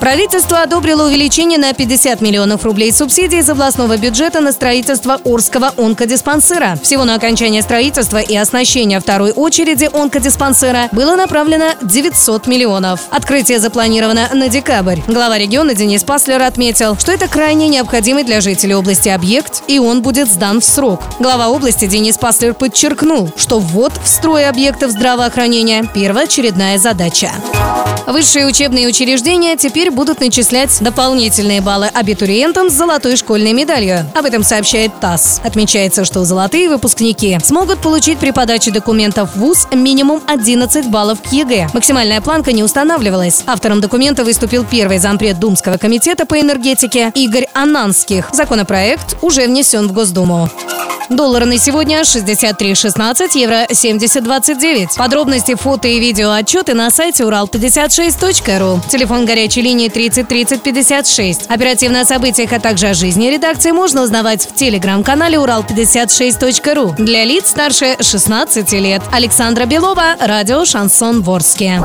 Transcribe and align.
Правительство 0.00 0.62
одобрило 0.62 1.06
увеличение 1.06 1.58
на 1.58 1.72
50 1.72 2.20
миллионов 2.20 2.64
рублей 2.64 2.92
субсидий 2.92 3.38
из 3.38 3.48
областного 3.48 3.96
бюджета 3.96 4.40
на 4.40 4.52
строительство 4.52 5.20
Орского 5.24 5.72
онкодиспансера. 5.76 6.78
Всего 6.82 7.04
на 7.04 7.14
окончание 7.14 7.62
строительства 7.62 8.18
и 8.18 8.36
оснащение 8.36 9.00
второй 9.00 9.32
очереди 9.32 9.88
онкодиспансера 9.92 10.88
было 10.92 11.16
направлено 11.16 11.72
900 11.82 12.46
миллионов. 12.46 13.00
Открытие 13.10 13.58
запланировано 13.58 14.28
на 14.34 14.48
декабрь. 14.48 15.00
Глава 15.06 15.38
региона 15.38 15.74
Денис 15.74 16.04
Паслер 16.04 16.42
отметил, 16.42 16.96
что 16.98 17.12
это 17.12 17.28
крайне 17.28 17.68
необходимый 17.68 18.24
для 18.24 18.40
жителей 18.40 18.74
области 18.74 19.08
объект, 19.08 19.62
и 19.66 19.78
он 19.78 20.02
будет 20.02 20.28
сдан 20.28 20.60
в 20.60 20.64
срок. 20.64 21.02
Глава 21.18 21.48
области 21.48 21.86
Денис 21.86 22.18
Паслер 22.18 22.54
подчеркнул, 22.54 23.30
что 23.36 23.58
ввод 23.58 23.92
в 24.02 24.06
строй 24.06 24.46
объектов 24.46 24.90
здравоохранения– 24.90 25.84
первоочередная 25.94 26.78
задача. 26.78 27.30
Высшие 28.06 28.46
учебные 28.46 28.86
учреждения 28.86 29.56
теперь 29.56 29.90
будут 29.90 30.20
начислять 30.20 30.76
дополнительные 30.80 31.60
баллы 31.60 31.88
абитуриентам 31.92 32.70
с 32.70 32.74
золотой 32.74 33.16
школьной 33.16 33.52
медалью. 33.52 34.06
Об 34.14 34.24
этом 34.24 34.44
сообщает 34.44 34.92
ТАСС. 35.00 35.40
Отмечается, 35.42 36.04
что 36.04 36.24
золотые 36.24 36.68
выпускники 36.68 37.38
смогут 37.42 37.80
получить 37.80 38.18
при 38.18 38.30
подаче 38.30 38.70
документов 38.70 39.34
в 39.34 39.40
ВУЗ 39.40 39.66
минимум 39.72 40.22
11 40.26 40.86
баллов 40.88 41.20
к 41.20 41.32
ЕГЭ. 41.32 41.70
Максимальная 41.74 42.20
планка 42.20 42.52
не 42.52 42.62
устанавливалась. 42.62 43.42
Автором 43.46 43.80
документа 43.80 44.22
выступил 44.24 44.64
первый 44.64 44.98
зампред 44.98 45.40
Думского 45.40 45.76
комитета 45.76 46.26
по 46.26 46.40
энергетике 46.40 47.10
Игорь 47.14 47.48
Ананских. 47.54 48.30
Законопроект 48.32 49.16
уже 49.20 49.46
внесен 49.46 49.88
в 49.88 49.92
Госдуму. 49.92 50.48
Доллар 51.08 51.44
на 51.44 51.56
сегодня 51.56 52.00
63.16, 52.00 53.38
евро 53.38 53.64
70.29. 53.66 54.96
Подробности, 54.96 55.54
фото 55.54 55.86
и 55.86 56.00
видео 56.00 56.32
отчеты 56.32 56.74
на 56.74 56.90
сайте 56.90 57.22
урал56.ру. 57.22 58.80
Телефон 58.90 59.24
горячей 59.24 59.62
линии 59.62 59.88
30 59.88 60.26
30 60.26 60.62
56. 60.62 61.46
Оперативно 61.48 62.00
о 62.00 62.04
событиях, 62.04 62.52
а 62.52 62.58
также 62.58 62.88
о 62.88 62.94
жизни 62.94 63.28
редакции 63.28 63.70
можно 63.70 64.02
узнавать 64.02 64.46
в 64.46 64.54
телеграм-канале 64.54 65.38
урал56.ру. 65.38 66.96
Для 66.98 67.24
лиц 67.24 67.50
старше 67.50 67.96
16 68.00 68.72
лет. 68.72 69.02
Александра 69.12 69.66
Белова, 69.66 70.16
радио 70.18 70.64
«Шансон 70.64 71.22
Ворске». 71.22 71.80